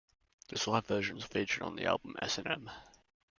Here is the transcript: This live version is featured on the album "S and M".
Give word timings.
This 0.49 0.65
live 0.65 0.87
version 0.87 1.17
is 1.17 1.25
featured 1.25 1.61
on 1.61 1.75
the 1.75 1.85
album 1.85 2.15
"S 2.19 2.39
and 2.39 2.47
M". 2.47 2.71